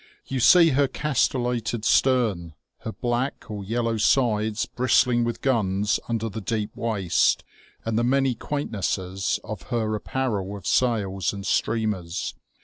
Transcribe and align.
You 0.25 0.39
see 0.39 0.69
her 0.69 0.87
castellated 0.87 1.85
stern, 1.85 2.55
her 2.79 2.91
black 2.91 3.51
or 3.51 3.63
yellow 3.63 3.97
sides 3.97 4.65
bristling 4.65 5.23
with 5.23 5.41
guns 5.41 5.99
under 6.09 6.27
the 6.27 6.41
deep 6.41 6.75
waist, 6.75 7.43
and 7.85 7.99
the 7.99 8.03
many 8.03 8.33
quaint 8.33 8.71
nesses 8.71 9.39
of 9.43 9.61
her 9.69 9.93
apparel 9.93 10.57
of 10.57 10.65
sails 10.65 11.33
and 11.33 11.45
streamers. 11.45 12.33